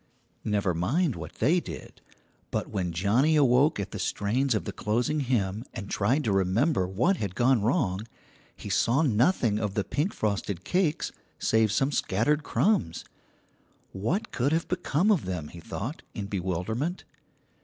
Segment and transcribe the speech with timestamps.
[0.43, 2.01] Never mind what they did;
[2.49, 6.87] but when Johnnie awoke at the strains of the closing hymn and tried to remember
[6.87, 8.07] what had gone wrong,
[8.55, 13.05] he saw nothing of the pink frosted cakes save some scattered crumbs.
[13.91, 17.03] What could have become of them, he thought, in bewilderment.